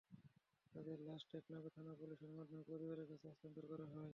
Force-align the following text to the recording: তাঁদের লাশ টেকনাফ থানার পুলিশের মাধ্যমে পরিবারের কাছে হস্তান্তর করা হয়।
তাঁদের 0.73 0.97
লাশ 1.07 1.21
টেকনাফ 1.31 1.63
থানার 1.75 1.95
পুলিশের 2.01 2.31
মাধ্যমে 2.37 2.63
পরিবারের 2.69 3.07
কাছে 3.11 3.25
হস্তান্তর 3.27 3.65
করা 3.71 3.85
হয়। 3.87 4.09